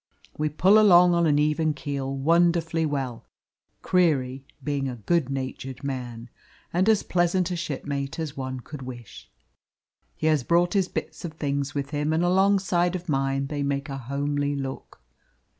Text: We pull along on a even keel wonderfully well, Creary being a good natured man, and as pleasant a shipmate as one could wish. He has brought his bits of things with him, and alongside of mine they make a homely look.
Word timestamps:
We 0.35 0.49
pull 0.49 0.79
along 0.79 1.13
on 1.13 1.27
a 1.27 1.37
even 1.39 1.75
keel 1.75 2.17
wonderfully 2.17 2.87
well, 2.87 3.27
Creary 3.83 4.47
being 4.63 4.89
a 4.89 4.95
good 4.95 5.29
natured 5.29 5.83
man, 5.83 6.31
and 6.73 6.89
as 6.89 7.03
pleasant 7.03 7.51
a 7.51 7.55
shipmate 7.55 8.17
as 8.17 8.35
one 8.35 8.61
could 8.61 8.81
wish. 8.81 9.29
He 10.15 10.25
has 10.25 10.43
brought 10.43 10.73
his 10.73 10.87
bits 10.87 11.23
of 11.23 11.33
things 11.33 11.75
with 11.75 11.91
him, 11.91 12.13
and 12.13 12.23
alongside 12.23 12.95
of 12.95 13.09
mine 13.09 13.45
they 13.45 13.61
make 13.61 13.89
a 13.89 13.97
homely 13.99 14.55
look. 14.55 15.03